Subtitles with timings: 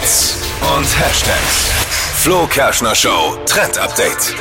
[0.00, 0.36] Hits
[0.76, 1.70] und Hashtags.
[2.22, 4.34] Flo Kerschner Show Trend Update.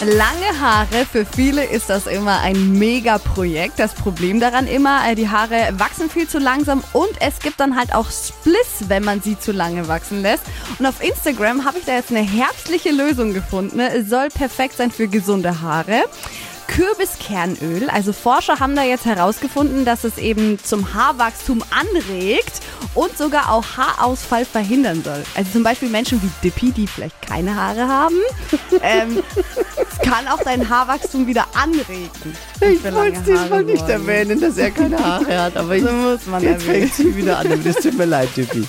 [0.00, 3.78] Lange Haare, für viele ist das immer ein Mega-Projekt.
[3.78, 7.76] Das Problem daran immer, äh, die Haare wachsen viel zu langsam und es gibt dann
[7.76, 10.44] halt auch Spliss, wenn man sie zu lange wachsen lässt.
[10.78, 13.78] Und auf Instagram habe ich da jetzt eine herbstliche Lösung gefunden.
[13.80, 16.04] Es soll perfekt sein für gesunde Haare.
[16.68, 17.88] Kürbiskernöl.
[17.90, 22.60] Also Forscher haben da jetzt herausgefunden, dass es eben zum Haarwachstum anregt
[22.94, 25.22] und sogar auch Haarausfall verhindern soll.
[25.34, 28.16] Also zum Beispiel Menschen wie Dippy, die vielleicht keine Haare haben.
[28.82, 29.22] ähm,
[29.76, 32.10] es kann auch dein Haarwachstum wieder anregen.
[32.60, 36.26] Ich wollte es diesmal nicht erwähnen, dass er keine Haare hat, aber ich, So muss
[36.26, 36.88] man jetzt erwähnen.
[36.88, 37.46] fängt sie wieder an.
[37.46, 38.64] Aber das tut mir leid, Dippy.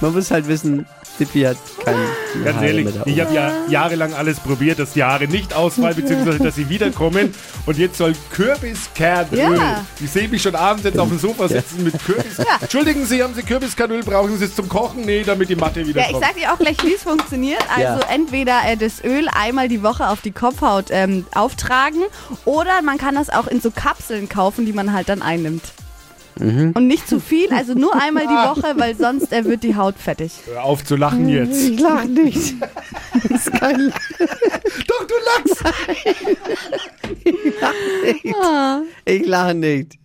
[0.00, 0.86] Man muss halt wissen,
[1.18, 1.98] Dippy hat keine
[2.44, 6.38] Ganz Haare ehrlich, ich habe ja jahrelang alles probiert, dass die Haare nicht ausfallen, beziehungsweise
[6.38, 7.34] dass sie wiederkommen.
[7.66, 9.56] Und jetzt soll Kürbiskernöl.
[9.58, 9.84] Ja.
[10.00, 12.38] Ich sehe mich schon abends jetzt auf dem Sofa sitzen mit Kürbis.
[12.60, 14.02] Entschuldigen Sie, haben Sie Kürbiskernöl?
[14.02, 15.02] Brauchen Sie es zum Kochen?
[15.04, 16.14] Nee, damit die Matte Ja, wiederkommt.
[16.22, 17.62] ich sag dir auch gleich, wie es funktioniert.
[17.76, 18.08] Also Ja.
[18.14, 22.02] entweder äh, das Öl einmal die Woche auf die Kopfhaut ähm, auftragen
[22.44, 25.62] oder man kann das auch in so Kapseln kaufen, die man halt dann einnimmt.
[26.38, 26.72] Mhm.
[26.74, 29.96] Und nicht zu viel, also nur einmal die Woche, weil sonst äh, wird die Haut
[29.96, 30.32] fettig.
[30.46, 31.62] Hör auf zu lachen jetzt.
[31.62, 32.54] Ich lache nicht.
[33.12, 34.28] Das ist kein Lachen.
[34.86, 35.64] Doch, du lachst!
[39.04, 39.94] Ich lache nicht.
[39.94, 39.98] Ich,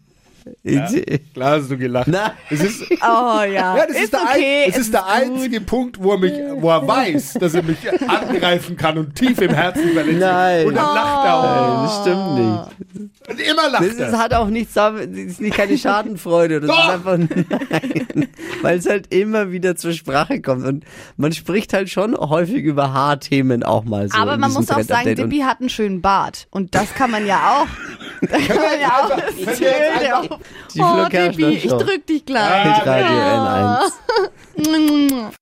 [1.34, 2.08] Klar hast du gelacht.
[2.08, 2.32] Nein.
[2.50, 3.46] Es ist, Oh ja,
[3.78, 4.64] ja, das ist, der, okay.
[4.66, 5.10] ein, das es ist der gut.
[5.10, 9.40] einzige Punkt, wo er, mich, wo er weiß, dass er mich angreifen kann und tief
[9.42, 10.20] im Herzen verletzt.
[10.20, 10.68] Nein.
[10.68, 11.44] Und dann lacht er auch.
[11.44, 13.30] Nein, das stimmt nicht.
[13.30, 14.18] Und immer lacht Das ist, er.
[14.20, 16.62] hat auch nichts, damit- das ist nicht keine Schadenfreude.
[16.62, 16.88] Das Doch.
[16.88, 18.28] ist einfach, nein,
[18.62, 20.66] weil es halt immer wieder zur Sprache kommt.
[20.66, 20.84] Und
[21.18, 24.18] man spricht halt schon häufig über Haarthemen auch mal so.
[24.18, 26.48] Aber man muss auch sagen, Dippy hat einen schönen Bart.
[26.52, 27.68] Und das kann man ja auch.
[28.28, 30.40] Da kann man ja auch
[30.74, 32.44] die oh, Baby, ich drück dich gleich.
[32.44, 33.92] Ah, Hit Radio
[34.58, 35.34] N1.